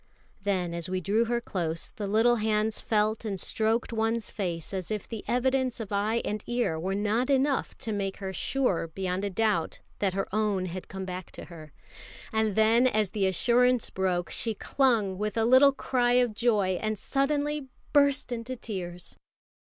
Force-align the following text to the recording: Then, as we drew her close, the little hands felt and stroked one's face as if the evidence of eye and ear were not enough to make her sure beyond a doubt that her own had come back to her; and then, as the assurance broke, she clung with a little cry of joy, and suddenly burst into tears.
Then, 0.41 0.73
as 0.73 0.89
we 0.89 0.99
drew 0.99 1.25
her 1.25 1.39
close, 1.39 1.91
the 1.95 2.07
little 2.07 2.37
hands 2.37 2.81
felt 2.81 3.23
and 3.23 3.39
stroked 3.39 3.93
one's 3.93 4.31
face 4.31 4.73
as 4.73 4.89
if 4.89 5.07
the 5.07 5.23
evidence 5.27 5.79
of 5.79 5.91
eye 5.91 6.23
and 6.25 6.43
ear 6.47 6.79
were 6.79 6.95
not 6.95 7.29
enough 7.29 7.77
to 7.77 7.91
make 7.91 8.17
her 8.17 8.33
sure 8.33 8.87
beyond 8.87 9.23
a 9.23 9.29
doubt 9.29 9.79
that 9.99 10.15
her 10.15 10.27
own 10.33 10.65
had 10.65 10.87
come 10.87 11.05
back 11.05 11.29
to 11.33 11.45
her; 11.45 11.71
and 12.33 12.55
then, 12.55 12.87
as 12.87 13.11
the 13.11 13.27
assurance 13.27 13.91
broke, 13.91 14.31
she 14.31 14.55
clung 14.55 15.19
with 15.19 15.37
a 15.37 15.45
little 15.45 15.71
cry 15.71 16.13
of 16.13 16.33
joy, 16.33 16.79
and 16.81 16.97
suddenly 16.97 17.67
burst 17.93 18.31
into 18.31 18.55
tears. 18.55 19.17